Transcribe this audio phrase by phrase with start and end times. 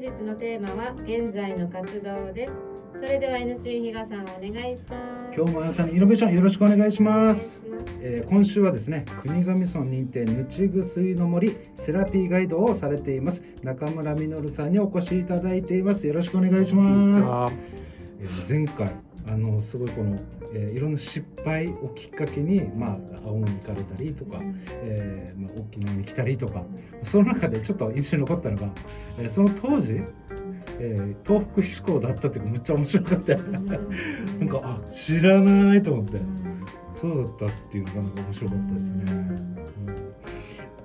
[0.00, 2.52] 本日のテーマは現在の活動です。
[2.94, 5.36] それでは NC 比嘉さんお願いします。
[5.36, 7.60] 今日もあなたにイノベーションよろしくお願いします。
[8.00, 13.44] えー今週はですね国頭村認定ぬちぐすいの森セラピーガイドをされています。
[13.62, 16.06] 中村実さんにお越しいただいています。
[16.06, 17.54] よろしくお願いします、
[18.20, 18.90] えー前回
[19.26, 20.18] あのすごいこの、
[20.52, 24.38] えーいろんな失敗をきっかけにまあ青森に行かれたりとか、
[24.82, 26.64] えーまあ、沖縄に来たりとか
[27.04, 28.68] その中でちょっと印象に残ったのが、
[29.18, 30.00] えーその当時、
[30.80, 33.32] えー東北志向だったっていうかむっちゃ面白かった。
[33.32, 36.20] よなんかあ知らないと思って
[36.92, 39.49] そうだったっていうのがなんか面白かったですね。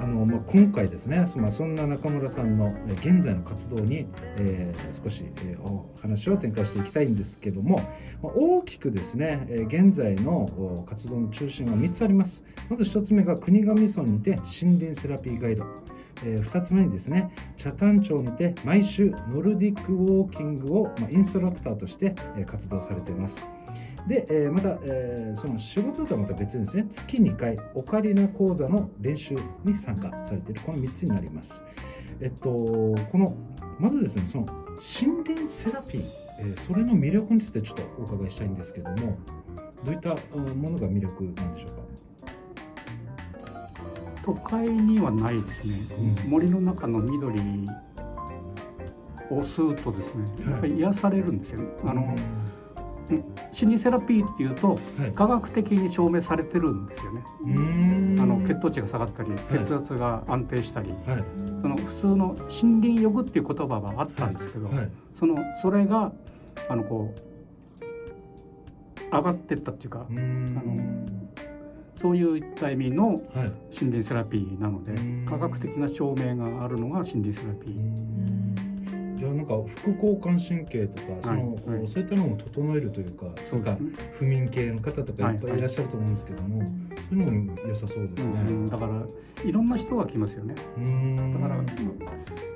[0.00, 4.06] あのまあ、今回ですね、まあ、そんな中村さんの現在の活動に、
[4.38, 7.80] えー少し、えーお話を展開していきたいんですけども、
[8.22, 12.44] まあ大きくですね、え現在の活動の中心は3つあります。
[12.70, 15.66] まず1つ目が国頭村にて森林セラピーガイド。
[16.24, 22.14] え2つ目にですね北谷町にて毎週ノルディックウォーキングを、まあ、インストラクターとして、
[22.46, 23.46] 活動されています。
[24.06, 31.62] で、えーまた、えーその仕事とはまた別にですね月2回オカリナ講座の練習に参加されているこの3つになります。
[32.20, 33.34] えっとこの
[33.78, 36.04] まずですねその森林セラピー、
[36.40, 39.16] えーそれの魅力についてちょっとお伺いしたいんですけども
[39.84, 41.80] どういったうんものが魅力なんでしょうか？
[44.24, 45.74] 都会にはないですね、
[46.24, 46.30] うん。
[46.30, 47.40] 森の中の緑
[49.30, 50.50] を吸うとですねはい。
[50.50, 52.14] やっぱり癒されるんですよ、あの
[53.52, 55.12] 心理セラピーっていうとはい。
[55.12, 57.24] 科学的に証明されてるんですよね、
[58.20, 61.24] あの血糖値が下がったり血圧が安定したり、はい。
[61.62, 64.90] その普通の森林浴っていう言葉はあったんですけど、はい。
[65.18, 66.12] そのそれが
[66.68, 67.20] あのこう
[69.16, 71.28] 上がってったっていうかうーん。
[72.00, 73.52] そういった意味のはい。
[73.78, 75.26] 森林セラピーなのでうん。
[75.26, 78.39] 科学的な証明があるのが森林セラピー。
[79.20, 81.78] じゃあなんか副交感神経とかその、はい。
[81.78, 83.92] はいそういったのも整えるというかそうですね。
[84.12, 86.62] 不眠系の方とかいっぱはいいいらっしゃると思うんですけども、
[87.10, 88.40] そういうのも良さそうですうんうね。
[88.52, 88.66] ん。
[88.66, 89.02] だから
[89.44, 90.54] いろんな人が来ますよね。
[91.34, 91.60] だから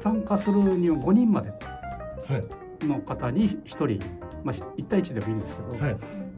[0.00, 2.86] 参加するには5人まではい。
[2.86, 3.64] の方に1
[3.98, 4.00] 人、
[4.42, 5.96] まあ、1対1でもいいんですけど、はい。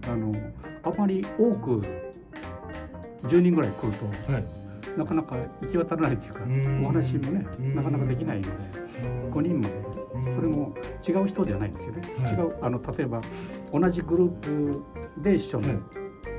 [0.08, 0.34] あの
[0.82, 1.82] あまり多く
[3.28, 4.44] 10人ぐらい来るとはい。
[4.98, 6.84] なかなか行き渡らないというかうん。
[6.84, 7.74] お話もねうん。
[7.76, 8.48] なかなかできないので
[9.32, 9.74] 5人まで
[10.34, 10.74] それも
[11.06, 12.02] 違う人ではないんですよね。
[12.24, 12.32] はい。
[12.32, 13.20] 違うあの例えば
[13.72, 14.82] 同じグループ
[15.22, 15.78] で一緒にはい。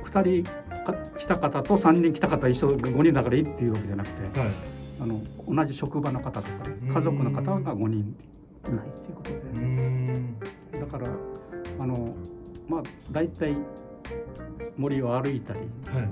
[0.04, 0.50] 2人
[0.84, 4.50] か来た方と3人来た方一緒5人だからいいっていうわけじゃなくてはい。
[5.00, 6.48] あの同じ職場の方とか
[6.94, 8.16] 家族の方が5人
[8.66, 9.36] いないっていうことで。
[9.36, 10.38] ん。
[10.72, 11.08] だから
[11.78, 12.14] あの
[12.68, 13.56] まあ大体
[14.76, 16.08] 森を歩いたりはい。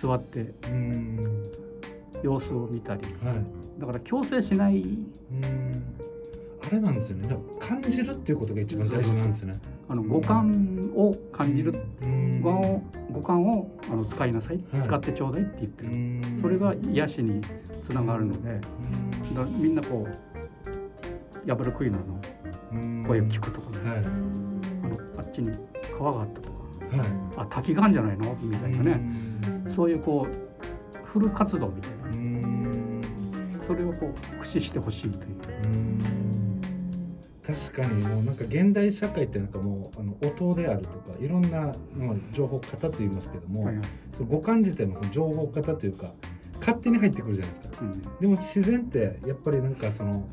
[0.00, 0.52] 座って
[2.22, 3.02] 様子を見たり。
[3.24, 3.80] はい。
[3.80, 4.98] だから強制しない。
[6.66, 7.28] あれなんですよね。
[7.28, 9.58] でも感じるっていうことが一番大事なんですね。
[9.88, 11.74] あの五感を感じる。
[12.42, 12.82] 五感を
[13.12, 14.82] 五感をあの使いなさい、はい。
[14.82, 15.88] 使ってちょうだいって言ってう
[16.36, 17.40] るそれが癒しに
[17.86, 18.60] つながるので。
[19.34, 22.04] だみんなこうヤブルクイナの
[22.72, 23.04] うん。
[23.06, 23.98] 声を聞くとかね、はい。
[23.98, 25.56] あのあっちに
[25.96, 26.56] 川があったとか。
[26.96, 27.06] はい。
[27.36, 28.36] あ滝があるんじゃないの？
[28.40, 29.00] みたいなね、ね
[29.74, 31.95] そういうこうフル活動みたいな
[33.66, 35.16] それをこう駆使してほしいという。
[35.16, 35.46] う
[37.46, 43.84] 確かにもうなんか現代社会ってなんかもうあの音であるとかいろんな、まあ、情報型と言いますけども、はいはい。
[44.12, 46.12] その五感自体もその情報型というか
[46.58, 47.68] 勝手に入ってくるじゃないですか。
[47.80, 48.02] うん。
[48.20, 50.28] でも自然ってやっぱりなんかその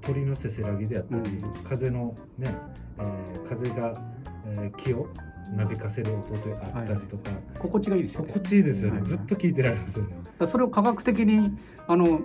[0.00, 1.52] 鳥のせせらぎであったり、うん。
[1.64, 2.54] 風のね、
[2.98, 4.00] えー風が、
[4.46, 5.08] えー木を
[5.56, 8.26] なびかせる音であったりとか、心地がいいですよね。
[8.28, 10.16] 心地いいですよね、はいずっと聞いてられますよね。
[10.50, 12.20] それを科学的にあの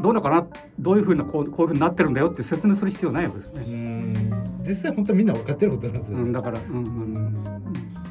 [0.00, 0.46] どうだかな
[0.78, 4.62] どういうふうなこうこういうふうになってるんだよって説明する必要ないわけですうね、ん。
[4.66, 6.18] 実際本当はみんな分かってることなんですよ。
[6.18, 6.24] ね。
[6.24, 6.84] うん、だから、うんう、うん。
[7.26, 7.34] ん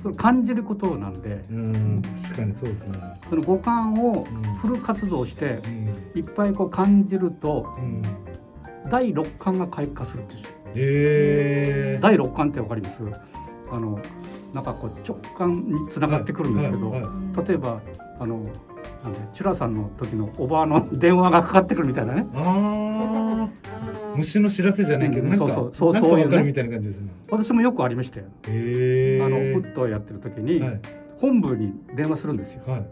[0.03, 1.46] それ感じることなんで。
[1.50, 2.02] うん。
[2.24, 2.97] 確かにそうですね。
[3.29, 4.44] その五感をうん。
[4.58, 5.59] フル活動して
[6.16, 6.20] うん。
[6.20, 8.02] いっぱいこう感じるとうん。
[8.90, 10.44] 第六感が開花するんですよ
[10.76, 11.97] え。
[12.00, 13.00] ー、第六感ってわかります？
[13.70, 14.00] あの
[14.53, 17.02] なんかこう直感につながってくるんですけど、はい。
[17.02, 17.09] は
[17.44, 17.47] い。
[17.47, 17.82] 例えば
[18.20, 18.46] あの
[19.03, 22.28] なんでチュラさんの時のおばあの電話がかかってくるみたいなね。
[22.35, 23.67] ああ
[24.16, 26.29] 虫の知らせじゃないけど、うんなんかそうそうそうなんかそういうね。
[26.29, 27.11] 分かるみたいな感じですね。
[27.29, 30.79] 私もよくありましたよ、へえー、あのフットをやってる時に、はい。
[31.20, 32.64] 本部に電話するんですよ。
[32.66, 32.85] はい。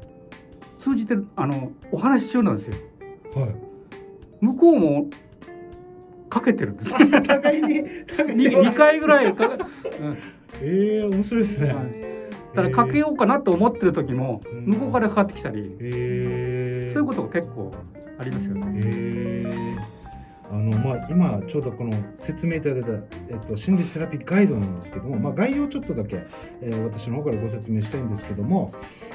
[0.80, 2.76] 通じてるあのお話し中なんですよ。
[3.36, 3.56] はい。
[4.42, 5.10] 向こうも
[6.30, 6.94] かけてるんです。
[6.94, 8.46] あ互いに互いに。
[8.46, 9.58] 2, 回ぐらいか、 うん。
[10.62, 11.74] ええー、面白いですね。
[11.74, 12.25] はい
[12.56, 14.66] だからかけようかなと思ってる時もうん。
[14.66, 17.72] 向こうからかかってきたり、えー、そういうことが結構
[18.18, 19.95] ありますよね。
[20.52, 26.24] あのまあ、今ちょうどこの説明いただいた、えっと、心理セラピーガイドなんですけども、まあ、概要ちょっとだけ、
[26.62, 28.72] えー私の方からご説明したいんですけども、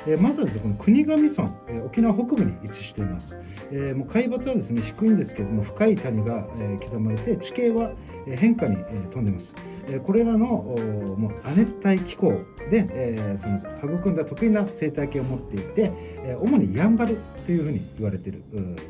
[0.07, 3.37] えーまずはですねこの国頭村、えー沖縄北部に位置しています、
[3.71, 7.93] えーもう海抜はですね低いんですけども深い谷が、えー刻まれて地形は、
[8.27, 9.55] 変化に、えー飛んでます、
[9.89, 15.93] えーこれらのおもう亜熱帯気候で、えーその育んだ得意な生態系を持っていて、
[16.25, 18.43] えー主にやんばるというふうに言われている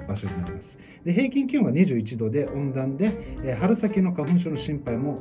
[0.08, 0.78] 場所になります。
[1.04, 3.12] で平均気温が21度で温暖で、
[3.44, 5.21] え春先の花粉症の心配も、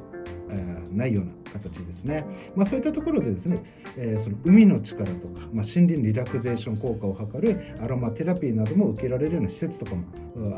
[0.52, 2.26] えないような形ですね、
[2.56, 3.64] まあ、そういったところでですね、
[3.98, 10.04] えーその海の力とか、まあ、森林リラクゼーション効果を図るアロマテラピーなども受けられるような施設とかも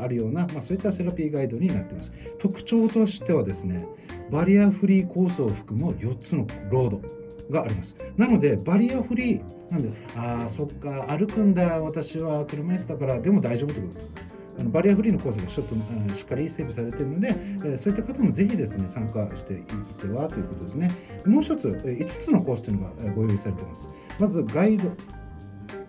[0.00, 2.12] あるような、まあ、そういったセラピーガイドになっています。
[2.38, 3.86] 特徴としてはですね
[4.30, 7.02] バリアフリーコースを含む4つのロード
[7.50, 7.96] があります。
[8.16, 14.14] なのでバリアフリーなんでああそっか歩くんだ私は車椅子だからでも大丈夫ってことです。
[14.58, 20.90] あのバリアフリーのコースが一つ、うんしっかり整備されているので、えーそういった方もぜひですね参加していってはということですね。
[21.24, 23.88] もう一つえー5つのコースというのがえーご用意されています。
[24.18, 24.84] まずガイド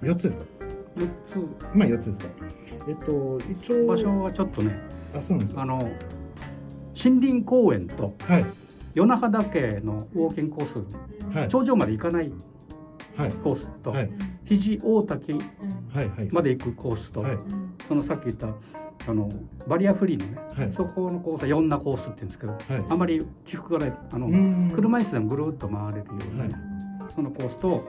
[0.01, 0.43] 4つですか
[1.33, 2.25] ？4今4つですか？
[2.87, 4.77] えっと一応つ場所はちょっとね
[5.15, 5.61] あそうなんですか？
[5.61, 8.45] あの森林公園とはい。
[8.95, 10.67] 与那覇岳のウォーキングコー
[11.33, 11.47] ス、はい。
[11.49, 12.31] 頂上まで行かない
[13.17, 13.31] はい。
[13.43, 14.09] コースと、はい
[14.55, 15.39] 肘大滝は
[16.01, 16.29] いはい。
[16.31, 17.37] まで行くコースと、はい。
[17.87, 18.47] そのさっき言った
[19.05, 19.31] あの
[19.67, 20.73] バリアフリーのね、はい。
[20.73, 22.85] そこのコースは4なコースって言うんですけどはい。
[22.89, 24.71] あまり起伏がないあの、うん。
[24.73, 26.03] 車椅子でもぐるっと回れるよ
[26.33, 26.55] うな、はい。
[27.13, 27.87] そのコースと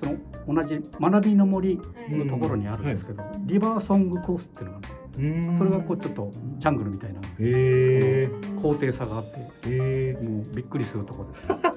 [0.00, 8.30] その同じ学びの森のところにあるんですけど、リバーソングコースっていうのがねうんそれがこうちょっとジャングルみたいなへえ
[8.60, 9.38] 高低差があって
[9.70, 11.76] へえもうびっくりするところです。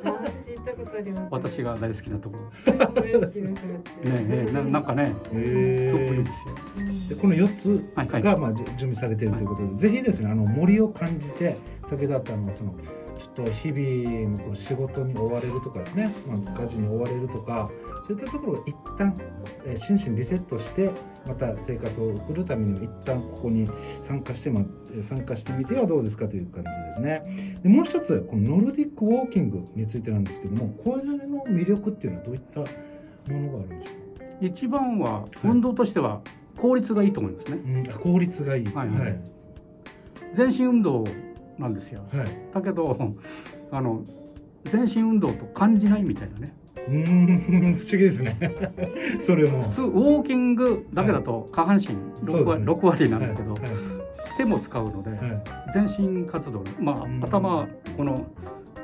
[1.29, 2.37] 私が大好きなとこ。
[2.37, 3.31] ろね
[4.03, 7.15] えねななんかねへすごくいいえですよ。
[7.15, 12.75] でこの4つがまあ準備されているということで、ぜひですねあの森を感じて先ほどあったあのその
[13.19, 17.69] ちょっと日々のこう仕事に追われるとかですね、まあ、家事に追われるとか
[18.09, 19.15] そういったところを一旦、
[19.67, 20.89] えー心身リセットして
[21.27, 23.69] また生活を送るためにも一旦ここに
[24.01, 24.61] 参加して,、ま
[24.91, 27.59] えー参加してみてはどうですかという感じですね。
[27.61, 32.65] でもう一つこのノルディックウォーキングについてなんですけどもこれの魅力っていうのはどういったも
[33.39, 34.19] のがあるんでしょう？
[34.19, 36.21] か一番は運動としては
[36.57, 38.65] 効率がいいと思いますねうん、あ効率がいい。
[38.65, 39.21] はいはいはい。
[40.33, 41.03] 全身運動
[41.59, 42.27] なんですよはい。
[42.53, 43.15] だけど
[43.71, 44.03] あの
[44.65, 46.55] 全身運動と感じないみたいなね
[46.89, 48.37] うーん、不思議ですね。
[49.21, 49.61] それも。
[49.61, 52.65] 普通ウォーキングだけだと下半身 6, 割そうですね。
[52.65, 53.61] 6割なんだけど、はい。
[54.37, 55.19] 手も使うので、はい。
[55.73, 57.23] 全身活動まうん。
[57.23, 58.25] あ頭はこの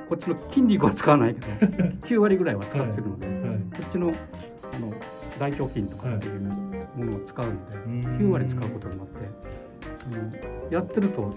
[0.10, 3.58] こっちの筋肉は使わないけど9割ぐらいは使ってるので、はい。
[3.58, 4.94] こっちのあの
[5.40, 9.14] 大胸筋とかっていうものを使うので、うん9割使うことになって
[10.06, 11.34] あのやってると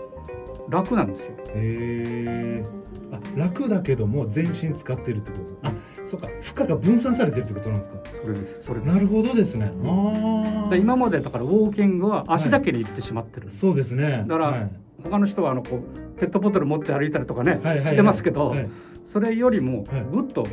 [0.68, 1.32] 楽なんですよ。
[1.54, 2.64] へえ。
[3.10, 5.56] あ、楽だけども全身使ってるってことです。
[5.62, 5.72] あ、
[6.10, 6.28] そうか。
[6.40, 7.98] 負荷が分散されてるってことなんですか？
[8.22, 9.72] それですそれですなるほどですね。
[9.84, 10.70] ああ。
[10.70, 14.24] で今までだからウォーキングは足だけで行ってしまってる、そうですね。
[14.26, 14.70] だからはい
[15.02, 18.68] 他の人はあのこうペットボトル持って歩いたりとかね、はいはいはいしてますけど、はい
[19.06, 20.46] それよりもはいぐっと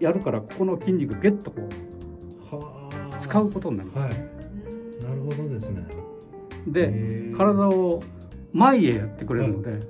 [0.00, 1.68] やるからここの筋肉ゲッとこ
[2.52, 3.18] うはあ。
[3.20, 4.24] 使うことになります、はい。
[5.04, 5.86] なるほどですね。
[6.66, 8.02] で体を
[8.52, 9.80] 前へやってくれるので、はい。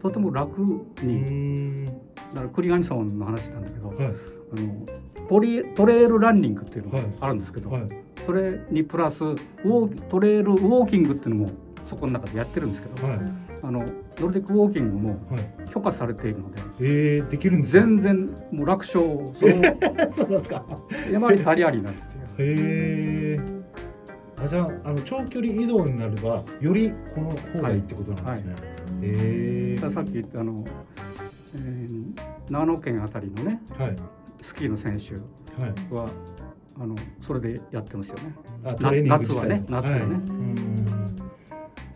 [0.00, 0.60] とても楽
[1.02, 1.84] に、ん。
[1.86, 3.96] だから栗ガニソンの話なんだけど、はい。
[4.56, 4.86] あの
[5.28, 7.82] トリトレイルランニングっていうのがはいあるんですけど、はい。
[8.26, 11.50] それにプラスウォートレイルウォーキングっていうのも
[11.88, 13.18] そこの中でやってるんですけど、はい。
[13.62, 13.80] あの
[14.18, 15.70] ノルディックウォーキングもはい。
[15.70, 17.80] 許可されているのでええ、できるんですか？
[17.84, 20.64] 全然もう楽勝その そうなんですか。
[21.10, 22.06] 山あり谷ありなんですよ。
[22.38, 23.40] へえ。
[24.42, 28.54] あじゃああの長距離移動になればよりこの方がいいってことなんですね。
[29.02, 30.64] へえだからさっき言ったあの、
[31.54, 33.96] えー長野県あたりのねはい
[34.42, 35.14] スキーの選手
[35.60, 35.94] はい。
[35.94, 36.08] は
[36.78, 38.34] あのそれでやってますよね。
[38.64, 40.86] あトレーニング夏はね夏はねいうん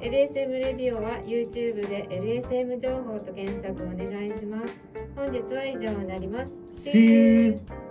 [0.00, 4.78] LSM レディオは YouTube で LSM 情報と検索お願いします。
[5.14, 6.50] 本日は以上になります。
[6.90, 7.85] See you